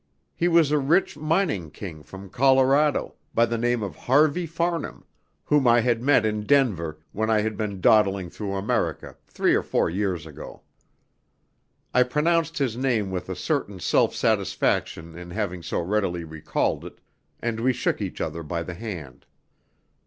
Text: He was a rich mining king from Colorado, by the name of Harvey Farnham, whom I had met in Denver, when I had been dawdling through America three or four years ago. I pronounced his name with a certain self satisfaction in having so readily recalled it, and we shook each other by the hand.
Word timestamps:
He 0.33 0.47
was 0.47 0.71
a 0.71 0.79
rich 0.79 1.15
mining 1.15 1.69
king 1.69 2.01
from 2.01 2.31
Colorado, 2.31 3.13
by 3.35 3.45
the 3.45 3.59
name 3.59 3.83
of 3.83 3.95
Harvey 3.95 4.47
Farnham, 4.47 5.05
whom 5.45 5.67
I 5.67 5.81
had 5.81 6.01
met 6.01 6.25
in 6.25 6.47
Denver, 6.47 6.97
when 7.11 7.29
I 7.29 7.41
had 7.41 7.55
been 7.55 7.79
dawdling 7.81 8.31
through 8.31 8.55
America 8.55 9.15
three 9.27 9.53
or 9.53 9.61
four 9.61 9.91
years 9.91 10.25
ago. 10.25 10.63
I 11.93 12.01
pronounced 12.01 12.57
his 12.57 12.75
name 12.75 13.11
with 13.11 13.29
a 13.29 13.35
certain 13.35 13.79
self 13.79 14.15
satisfaction 14.15 15.15
in 15.15 15.29
having 15.29 15.61
so 15.61 15.79
readily 15.79 16.23
recalled 16.23 16.83
it, 16.83 16.97
and 17.39 17.59
we 17.59 17.71
shook 17.71 18.01
each 18.01 18.19
other 18.21 18.41
by 18.41 18.63
the 18.63 18.73
hand. 18.73 19.27